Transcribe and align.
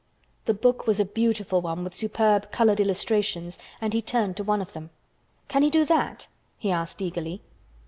The 0.45 0.55
book 0.55 0.87
was 0.87 0.99
a 0.99 1.05
beautiful 1.05 1.61
one 1.61 1.83
with 1.83 1.93
superb 1.93 2.51
colored 2.51 2.79
illustrations 2.79 3.59
and 3.79 3.93
he 3.93 4.01
turned 4.01 4.35
to 4.37 4.43
one 4.43 4.59
of 4.59 4.73
them. 4.73 4.89
"Can 5.47 5.61
he 5.61 5.69
do 5.69 5.85
that?" 5.85 6.25
he 6.57 6.71
asked 6.71 7.03
eagerly. 7.03 7.43